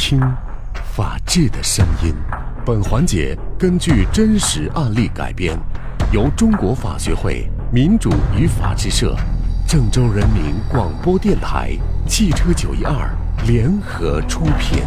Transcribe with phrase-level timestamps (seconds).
[0.00, 0.18] 听
[0.94, 2.14] 法治的声音。
[2.64, 5.58] 本环节根据真实案例改编，
[6.10, 9.14] 由中国法学会民主与法治社、
[9.68, 11.76] 郑州人民广播电台、
[12.06, 13.14] 汽车九一二
[13.46, 14.82] 联合出品。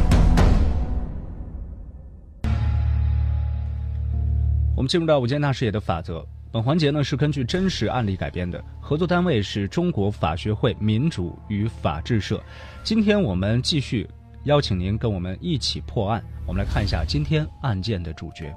[4.76, 6.26] 我们进入到五间大视野的法则。
[6.52, 12.42] 本环节呢是根据真实案例改编的，合作单位是中国法学会民主与法治社。
[12.84, 14.08] 今天我们继续
[14.46, 16.24] 邀请您跟我们一起破案。
[16.46, 18.54] 我们来看一下今天案件的主角，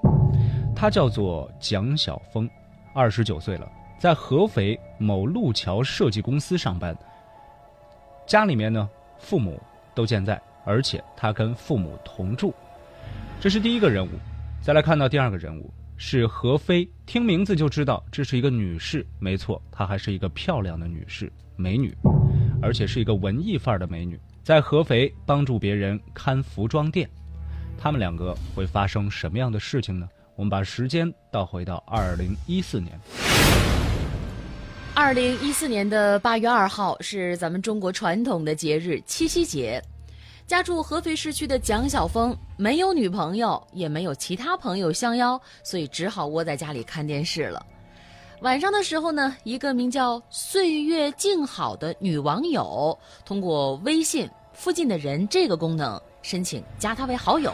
[0.75, 2.49] 他叫做蒋晓峰，
[2.95, 6.97] 二十九岁了，在合肥某路桥设计公司上班。
[8.27, 8.89] 家里面呢，
[9.19, 9.61] 父母
[9.95, 12.53] 都健在，而且他跟父母同住。
[13.41, 14.11] 这是第一个人物。
[14.61, 15.71] 再来看到第二个人物。
[15.99, 21.97] 是何飞，听名字就知道这是一个女士，没错，她还是一个漂亮的女士，美女，
[22.63, 27.09] 而且是一个文艺范儿的美女，在合肥帮助别人看服装店，
[27.79, 30.09] 他们两个会发生什么样的事情呢？
[30.35, 32.99] 我们把时间倒回到二零一四年。
[34.95, 39.83] 二零一四年的八月二号是咱们中国传统的节日七夕节。
[40.47, 47.65] 家住合肥市区的蒋晓峰没有女朋友，也没有其他朋友相邀，所以只好窝在家里看电视了。
[48.43, 57.51] 晚上的时候呢，一个名叫“岁月静好”的女网友通过微信“附近的人”这个功能申请加她为好友。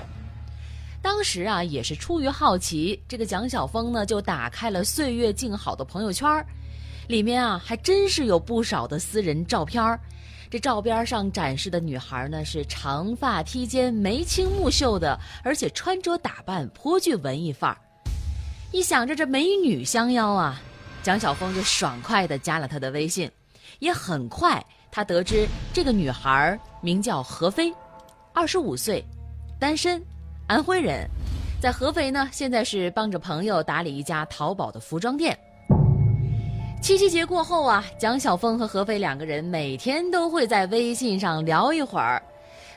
[1.01, 6.45] 当时啊，也是出于好奇，这个蒋晓峰呢就打开了“岁月静好”的朋友圈，
[7.07, 9.99] 里面啊还真是有不少的私人照片。
[10.51, 17.79] 这照片上展示的女孩呢，是长发披肩、眉清目秀的，而且穿着打扮颇具文艺范儿。
[18.73, 20.61] 一想着这美女相邀啊，
[21.03, 23.31] 蒋晓峰就爽快地加了她的微信。
[23.79, 27.73] 也很快，他得知这个女孩名叫何飞，
[28.33, 29.05] 二十五岁，
[29.59, 30.01] 单身，
[30.47, 31.09] 安徽人，
[31.61, 35.37] 在合肥呢，现在是帮着朋友打理一家淘宝的服装店。
[36.81, 42.23] 七夕节过后啊，蒋晓峰和何飞两个人每天都会在微信上聊一会儿。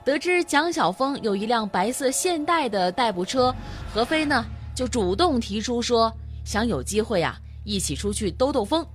[0.03, 3.53] 得知蒋晓峰有一辆白色现代的代步车，
[3.93, 6.11] 何飞呢就主动提出说
[6.43, 8.85] 想有机会啊一起出去兜兜风。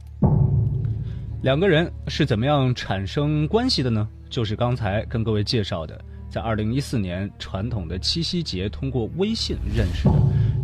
[1.42, 4.08] 两个人是怎么样产生关系的呢？
[4.30, 10.14] 就是刚才跟各位介绍的，在二零一四年传统的七夕节通过微信认识的。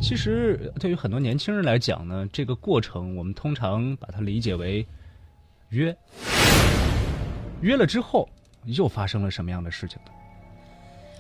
[0.01, 4.87] 其实，对于很多年轻人来讲呢，这个过程我们通常把它理解为
[5.71, 5.97] 约。
[7.63, 8.29] 约了之后，
[8.67, 10.13] 又发生了什么样的事情呢？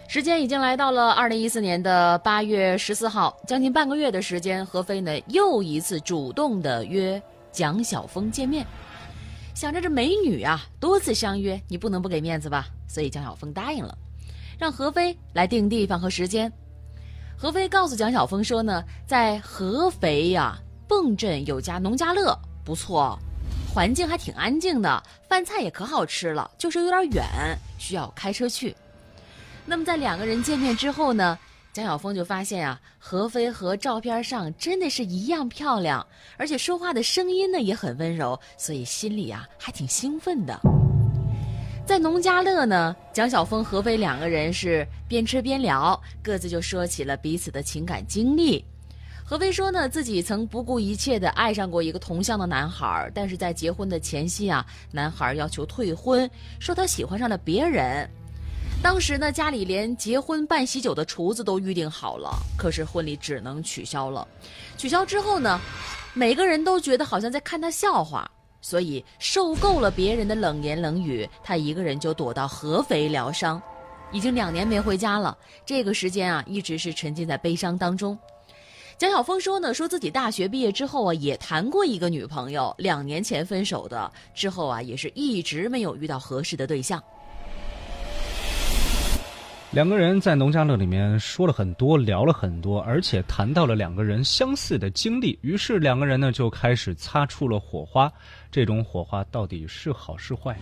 [0.09, 8.65] 时间已经来到了二零一四年的八月十四号，将近半个月的时间，何飞呢又一次主动的约蒋晓峰见面。
[9.53, 12.67] 想着这美女啊，多次相约，你不能不给面子吧？
[12.87, 13.99] 所以蒋晓峰答应了，
[14.59, 16.51] 让何飞来定地方和时间。
[17.37, 20.57] 何飞告诉蒋晓峰说呢，在合肥呀，
[20.89, 23.19] 蚌镇有家农家乐，不错，
[23.75, 28.75] 环境还挺安静的，饭菜也可好吃了，就是有点远，需要开车去。
[29.69, 31.37] 那么在两个人见面之后呢，
[31.73, 36.07] 蒋晓峰就发现啊，何飞和照片上真的是一样漂亮，
[36.37, 40.59] 而且说话的声音呢也很温柔，所以心里啊还挺兴奋的。
[41.85, 48.65] 在农家乐呢，蒋晓峰、何飞两个人是边吃边聊，各自就说起了彼此的情感经历。
[49.25, 58.09] 何飞说呢，自己曾不顾一切的爱上过一个同乡的男孩，但是在结婚的前夕啊，男孩要求退婚，说他喜欢上了别人。
[58.83, 64.27] 当时呢，家里连结婚办喜酒的厨子都预定好了，可是婚礼只能取消了。
[64.79, 65.61] 取消之后呢，
[66.15, 68.31] 每个人都觉得好像在看他笑话。
[68.63, 73.63] 所以受够了别人的冷言冷语，他一个人就躲到合肥疗伤，
[74.11, 75.37] 已经两年没回家了。
[75.65, 78.19] 这个时间啊，一直是沉浸在悲伤当中。
[78.99, 87.01] 蒋晓峰说呢，说自己大学毕业之后啊，也谈过一个女朋友，两年前分手的，之后啊，也是一直没有遇到合适的对象。
[89.77, 98.11] 两个人在农家乐里面说了很多，聊了很多，而且谈到了两个人相似的经历，于是两个人呢就开始擦出了火花。
[98.51, 100.57] 这种火花到底是好是坏？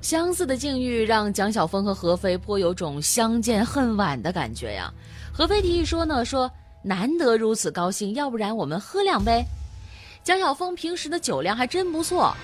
[0.00, 4.90] 相似的境遇让蒋晓峰和何飞颇有种相见恨晚的感觉呀。
[5.30, 6.50] 何飞提议说呢，说
[6.82, 9.44] 难得如此高兴，要不然我们喝两杯。
[10.24, 12.34] 蒋晓峰平时的酒量还真不错，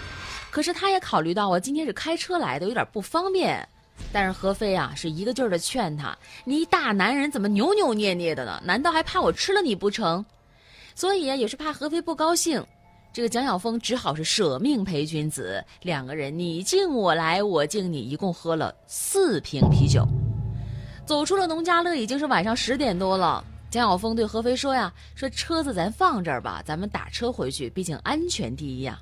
[0.50, 3.66] 可是他也考虑到啊今天是开车来的，有点不方便。
[4.12, 8.60] 但是何飞啊，是一个劲儿的劝他：“你一大男人怎么扭扭捏捏的呢？
[8.64, 10.24] 难道还怕我吃了你不成？”
[10.94, 12.64] 所以，也是怕何飞不高兴，
[13.12, 15.62] 这个蒋晓峰只好是舍命陪君子。
[15.82, 20.06] 两个人你敬我来，我敬你，一共喝了四瓶啤酒。
[21.04, 23.44] 走出了农家乐，已经是晚上十点多了。
[23.70, 28.98] 蒋晓峰对何飞说：“呀，说车子咱放这儿吧，咱们打车回去，毕竟安全第一呀。”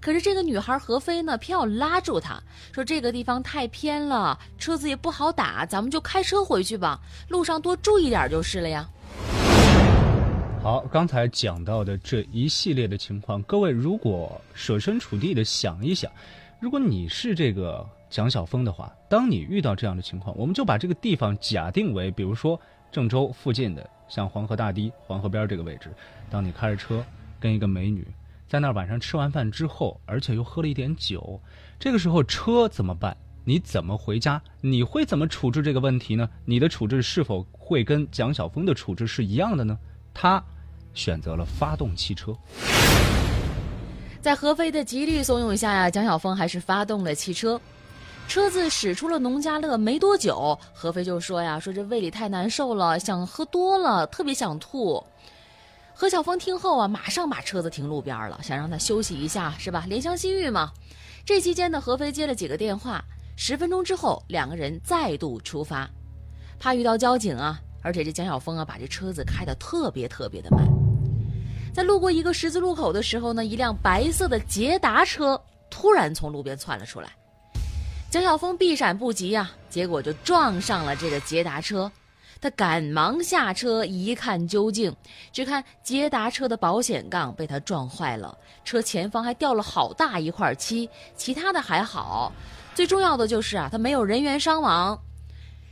[0.00, 2.42] 可是这个女孩何飞呢，偏要拉住他，
[2.72, 8.88] 说：“这个地方太偏了，车子也不好打，咱们就开车回去吧，路上多注意点就是了呀。”
[10.62, 16.10] 好，刚才讲到的这一系列的情况，各位如果设身处地的想一想，
[16.58, 22.60] 如果你是这个蒋晓峰的话，当你遇到这样的情况，我们就把这个地方假定为，比如说
[22.90, 25.94] 郑州附近的，像黄河大堤、黄河边这个位置，
[26.28, 27.04] 当你开着车
[27.38, 28.04] 跟一个美女
[28.48, 31.40] 在那儿晚上吃完饭之后，而且又喝了一点酒，
[31.78, 33.16] 这个时候车怎么办？
[33.44, 34.42] 你怎么回家？
[34.60, 36.28] 你会怎么处置这个问题呢？
[36.44, 39.78] 你的处置是否会跟蒋晓峰的处置是一样的呢？
[40.12, 40.42] 他。
[40.94, 42.34] 选择了发动汽车，
[44.22, 47.60] 在何飞的极力怂恿下呀，蒋晓峰还是发动了汽车。
[48.26, 55.04] 车子驶出了农家乐没多久，何飞就说呀：“说这胃里太难受了，想喝多了，特别想吐。”
[55.98, 59.86] 何晓峰听后啊，马上把车子停路边了，想让他休息一下，是吧？
[59.88, 60.70] 怜香惜玉嘛。
[61.24, 63.02] 这期间呢，何飞接了几个电话，
[63.34, 65.88] 十分钟之后，两个人再度出发，
[66.58, 70.68] 怕遇到交警啊，而且这蒋晓峰啊，把这车子开得特别特别的慢。
[71.72, 77.08] 在路过一个十字路口的时候呢，一辆白色的捷达车突然从路边窜了出来。
[78.10, 81.90] 蒋晓峰避闪不及呀，结果就撞上了这个捷达车。
[82.40, 84.94] 他赶忙下车一看究竟，
[85.32, 92.32] 只看捷达车的保险杠被他撞坏了，车前方还掉了好大一块漆，其他的还好。
[92.74, 94.98] 最重要的就是啊，他没有人员伤亡。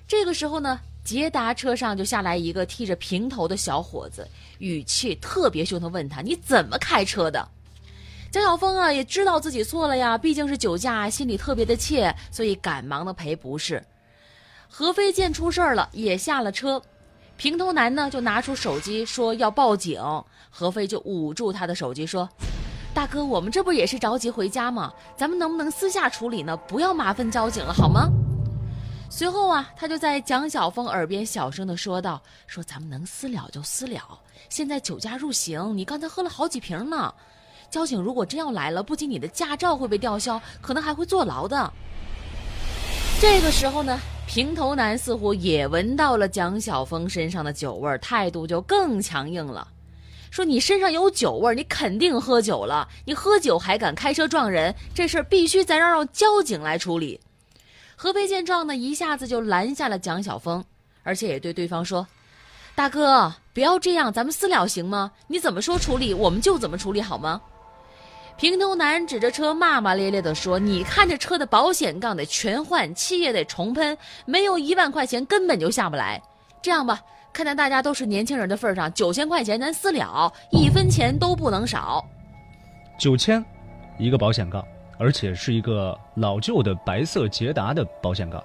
[0.06, 0.80] 这个时候呢。
[1.04, 4.26] 捷达车上就下来一个剃着平头的小伙子，
[4.56, 7.46] 语气特别凶的问他：“你怎么开车的？”
[8.32, 13.84] 江晓峰啊也知道自己错了呀，毕竟是酒驾，心里特别的怯，所以赶忙的赔不是。
[14.76, 16.82] 何飞见出事儿了，也下了车。
[17.36, 20.02] 平头男呢就拿出手机说要报警，
[20.50, 22.28] 何飞就捂住他的手机说
[22.92, 24.92] ：“大哥，我们这不也是着急回家吗？
[25.16, 26.56] 咱们能不能私下处理呢？
[26.66, 28.08] 不要麻烦交警了，好吗？”
[29.08, 34.00] 随后啊，他就在蒋晓峰耳边小声的说道：“说咱们能私了就私了，
[34.48, 37.14] 现在酒驾入刑，你刚才喝了好几瓶呢。
[37.70, 41.72] 交警如果真要来了，不仅你的驾照会被吊销，可能还会坐牢的。”
[43.22, 43.98] 这个时候呢，
[44.34, 49.68] 平头男似乎也闻到了蒋晓峰身上的酒味，态度就更强硬了，
[50.28, 52.88] 说：“你身上有酒味，你肯定喝酒了。
[53.04, 57.20] 你喝酒还敢开车撞人，这事儿必须咱要让交警来处理。”
[57.94, 60.64] 何飞见状呢，一下子就拦下了蒋晓峰，
[61.04, 62.04] 而且也对对方说
[62.74, 65.12] ：“大哥，不要这样，咱们私了行吗？
[65.28, 67.40] 你怎么说处理，我们就怎么处理，好吗？”
[68.36, 73.96] 平头男指着车骂骂咧咧地说：“你看这车的保险杠得全换，漆也得重喷，
[74.26, 76.20] 没有一万块钱根本就下不来。
[76.60, 77.00] 这样吧，
[77.32, 82.04] 看在大家都是年轻人的份上，九千块钱咱私了，一分钱都不能少。
[82.98, 83.44] 九千，
[83.98, 84.64] 一个保险杠。”
[84.96, 88.42] 而且是一个老旧的白色捷达的保险杠，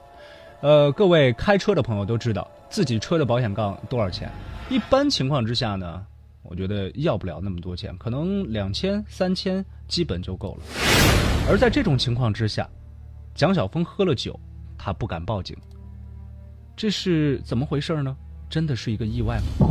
[0.61, 4.27] 呃，各位开车的朋友都知道自己车的保险杠多少钱。
[4.67, 6.03] 一般情况之下呢，
[6.49, 10.63] 我觉得要不了那么多钱，可能两千、三千基本就够了。
[11.47, 12.67] 而在这种情况之下，
[13.35, 14.37] 蒋晓峰喝了酒，
[14.75, 15.55] 他不敢报警，
[16.75, 18.17] 这是怎么回事呢？
[18.49, 19.67] 真的是一个意外吗？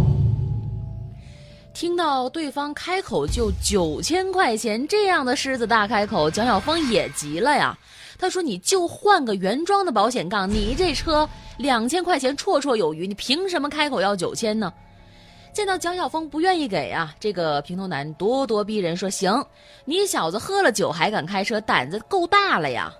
[1.74, 7.76] 听到对方开口就九千块钱这样的狮子大开口，蒋晓峰也急了呀。
[8.20, 14.72] 他说：“你就换个原装的保险杠，你这车两千块钱绰绰有余，你凭什么开口要九千呢？”
[15.58, 19.44] 见到蒋晓峰不愿意给啊，这个平头男咄咄逼人说：“行，
[19.84, 22.94] 你小子喝了酒还敢开车，胆子够大了呀！”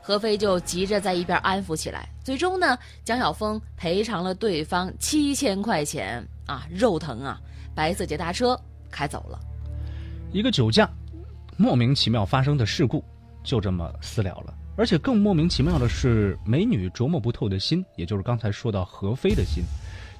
[0.00, 2.08] 何飞就急着在一边安抚起来。
[2.24, 7.38] 最终呢，蒋晓峰赔偿了对方七千块钱啊，肉疼啊！
[7.74, 8.58] 白色捷达车
[8.90, 9.38] 开走了，
[10.32, 10.88] 一个酒驾，
[11.58, 13.04] 莫名其妙发生的事故，
[13.44, 14.54] 就这么私了了。
[14.74, 19.62] 而且更莫名其妙的是，美女琢磨不透的心，也就是刚才说到何飞的心。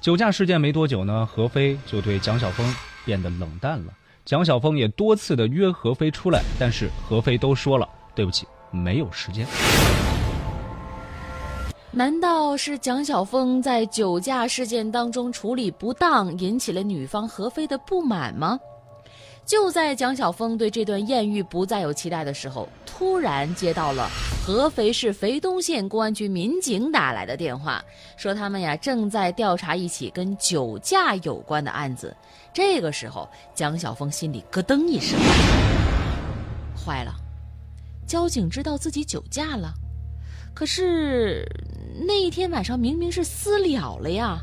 [0.01, 3.93] 酒驾事件没多久呢，何飞就对蒋晓峰变得冷淡了。
[4.25, 9.45] 蒋晓峰也多次的约何飞出来，但是何飞都说了对不起，没有时间。
[11.91, 18.59] 难道是蒋晓峰在酒驾事件当中处理不当，引起了女方何飞的不满吗？
[19.45, 24.07] 就在蒋晓峰对这段艳遇不再有期待的时候，突然接到了
[24.45, 27.83] 合肥市肥东县公安局民警打来的电话，
[28.15, 32.15] 说他们呀正在调查一起跟酒驾有关的案子。
[32.53, 35.19] 这个时候，蒋晓峰心里咯噔一声，
[36.85, 37.13] 坏了，
[38.07, 39.73] 交警知道自己酒驾了。
[40.53, 41.45] 可是
[42.07, 44.39] 那一天晚上明明是私了了呀，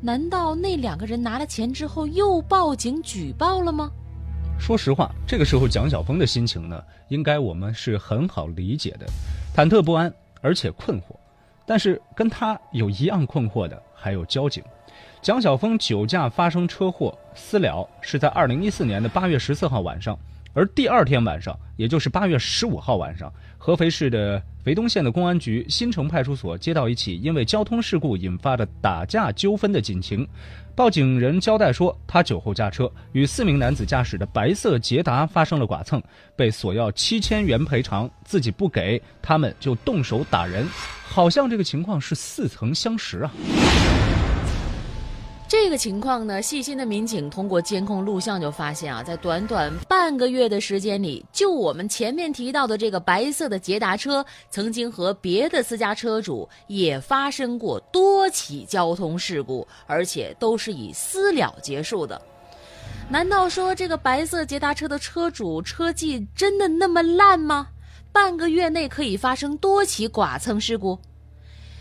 [0.00, 3.90] 难道那两个人拿了钱之后又报警举报了吗？
[4.58, 9.06] 说实话，这个时候蒋晓峰的心情呢，应该我们是很好理解的，
[9.56, 10.12] 忐忑不安，
[10.42, 11.04] 而且困惑。
[11.64, 14.62] 但是跟他有一样困惑的还有交警。
[15.22, 20.18] 蒋晓峰酒驾发生车祸私了是在二零一四年的八月十四号晚上，
[20.54, 30.26] 而第二天晚上，也就是八月十五号晚上，合肥市的肥东县的公安局新城派出所接到一起因为交通事故引发的打架纠纷的警情。
[30.74, 36.00] 报警人交代说，他酒后驾车，与四名男子驾驶的白色捷达发生了剐蹭，
[36.36, 40.66] 被索要七千元赔偿，自己不给，他们就动手打人，
[41.04, 43.32] 好像这个情况是似曾相识啊。
[45.48, 62.20] 这个情况呢，细心的民警通过监控录像就发现啊，在短短半个月的时间里，就我们前面提到的这个白色的捷达车，曾经和别的私家车主也发生过多起交通事故，而且都是以私了结束的。
[63.08, 67.68] 难道说这个白色捷达车的车主车技真的那么烂吗？
[68.12, 70.98] 半个月内可以发生多起剐蹭事故？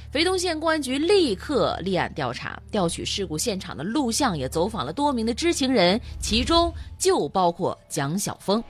[0.09, 8.63] 肥东县公安局立刻立案调查，调取事故现场的录像，也走访了多名的知情人，其中就包括蒋晓峰。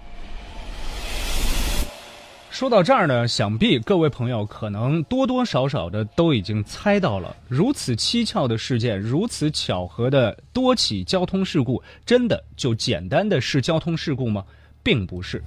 [2.50, 14.44] 说到这儿呢，想必各位朋友可能多多少少的都已经猜到了，如此蹊跷的事件，如此巧合的多起交通事故，真的就简单的是交通事故吗？
[14.82, 15.44] 并不是。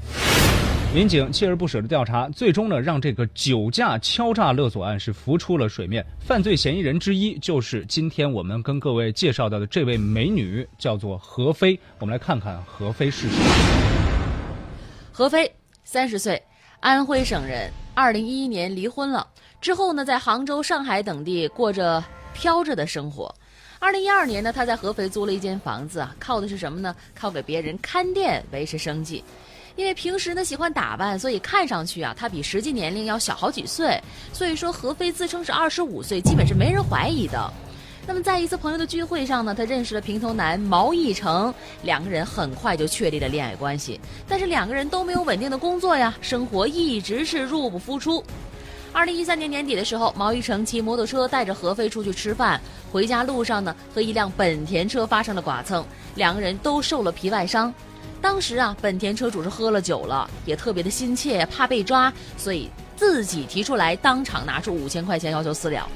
[0.92, 6.04] 民警锲而不舍的调查，最终呢，让这个酒驾敲诈勒索案是浮出了水面。
[6.18, 11.78] 犯罪嫌疑人之一就是今天我们跟各位介绍到的这位美女，叫做何飞。
[12.00, 13.38] 我们来看看何飞是谁。
[15.12, 15.48] 何飞，
[15.84, 16.42] 三十岁，
[16.80, 19.24] 安徽省人，二零一一年离婚了，
[19.60, 22.02] 之后呢，在杭州、上海等地过着
[22.34, 23.32] 飘着的生活。
[23.78, 26.96] 二零一二年呢，他在合肥租了一间房子啊，靠的是什么呢？
[27.14, 29.22] 靠给别人看店维持生计。
[29.80, 33.98] 因为平时呢喜欢打扮，所以看上去啊，他比实际年龄要小好几岁。
[34.30, 37.50] 所以说，何飞自称是二十五岁，基本是没人怀疑的。
[38.06, 43.98] 那么，在一次朋友的聚会上呢，他认识了平头男毛义成，两个人很快就确立了恋爱关系。
[44.28, 48.22] 但是两个人都没有稳定的工作呀，生活一直是入不敷出。
[48.92, 52.60] 二零一三年年底的时候，毛义成骑摩托车带着何飞出去吃饭，
[52.92, 55.82] 回家路上呢，和一辆本田车发生了剐蹭，
[56.16, 57.72] 两个人都受了皮外伤。
[58.22, 65.88] 当时啊，本田车主是喝了酒了，也特别的心切，怕被抓，所以自己提出来，当场拿出五千块钱要求私了。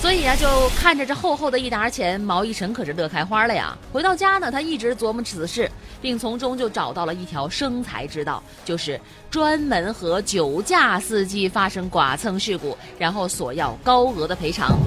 [0.00, 3.76] 所以啊，就看着这厚厚的一沓钱，毛一成可是乐开花了呀。
[3.92, 8.98] 回到家呢，他一直琢磨此事，并从中就找到了一条生财之道，就是
[9.30, 14.78] 专门和酒驾司机发生剐蹭事故，然后索要高额的赔偿。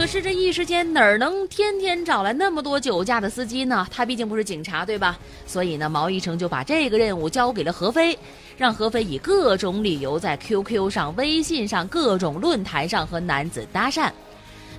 [0.00, 3.86] 可是这一时间哪儿能天天找来那么多酒驾的司机呢？
[3.90, 5.18] 他毕竟不是警察，对吧？
[5.46, 8.18] 所以呢，毛一成就把这个任务交给了何飞，
[8.56, 14.10] 让何飞以各种理由在 QQ 上、微信上、各种论坛上和男子搭讪。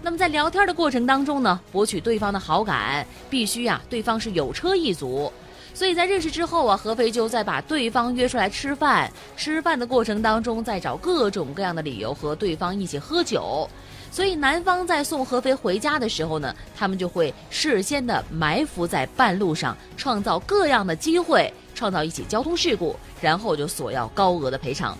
[0.01, 5.31] 那么在聊天的过程当中呢，博取对方的好感，必须啊对方是有车一族。
[5.71, 13.69] 所以在认识之后啊，何飞就再把对方约出来吃饭，吃饭的过程当中再找各种各样的理由和对方一起喝酒。
[14.11, 24.97] 所以，男方在送何飞回家的时候呢，他们就会事先的埋伏在半路上，创造各样的机会，创造一起交通事故，然后就索要高额的赔偿。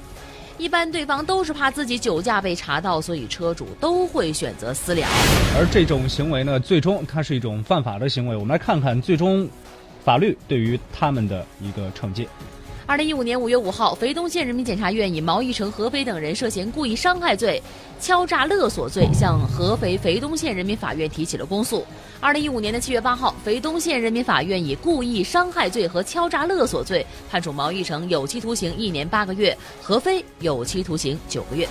[0.58, 5.06] 一般对方都是怕自己酒驾被查到，所以车主都会选择私了。
[5.58, 8.36] 而这种行为呢，最终它是一种犯法的行为。
[8.36, 9.50] 我们来看看最终
[10.06, 12.28] 法律对于他们的一个惩戒。
[12.92, 17.64] 二零一五年五月五号，肥东县人民检察院以毛义成、何飞等人涉嫌故意伤害罪、
[18.02, 21.86] 敲诈勒索罪，向合肥肥东县人民法院提起了公诉。
[22.20, 31.66] 二零一五年的七月八号，肥东县人民法院以故意伤害罪和敲诈勒索罪判处毛义成有期徒刑一年八个月，何飞有期徒刑九个月。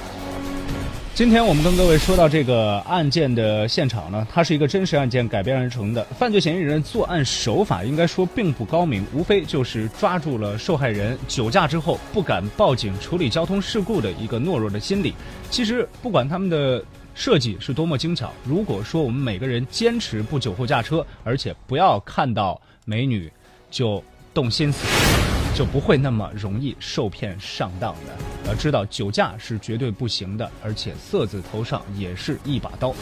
[1.20, 6.02] 今天我们跟各位说到这个案件的现场呢，它是一个真实案件改编而成的。
[6.18, 15.12] 犯罪嫌疑人作案手法应该说并不高明，无非就是抓住了受害人酒驾之后不敢报警处理交通事故的一个懦弱的心理。
[15.50, 16.82] 其实不管他们的
[17.14, 23.30] 设计是多么精巧，如果说我们每个人坚持不酒后驾车，而且不要看到美女
[23.70, 25.19] 就动心思。
[25.60, 28.16] 就不会那么容易受骗上当的。
[28.48, 32.94] 要知道，酒驾是绝对不行的，而且色字头上也是一把刀。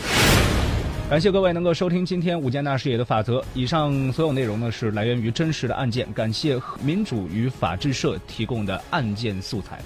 [1.09, 3.45] 感谢各位能够收听今天《五件大视野》的法则。
[3.55, 6.13] 以上所有内容呢，是来源于真实的案件。
[6.13, 9.79] 感谢民主与法制社提供的案件素材。